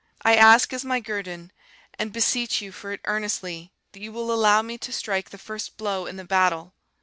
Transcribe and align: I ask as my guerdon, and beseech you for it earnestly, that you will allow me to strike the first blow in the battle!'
I 0.23 0.35
ask 0.35 0.73
as 0.73 0.83
my 0.83 0.99
guerdon, 0.99 1.51
and 1.93 2.11
beseech 2.11 2.59
you 2.59 2.71
for 2.71 2.91
it 2.91 3.01
earnestly, 3.05 3.71
that 3.91 3.99
you 4.01 4.11
will 4.11 4.33
allow 4.33 4.63
me 4.63 4.79
to 4.79 4.91
strike 4.91 5.29
the 5.29 5.37
first 5.37 5.77
blow 5.77 6.07
in 6.07 6.15
the 6.15 6.25
battle!' 6.25 6.73